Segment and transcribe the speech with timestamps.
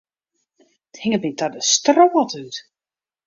[0.93, 2.13] It hinget my ta de strôt
[2.43, 2.55] út.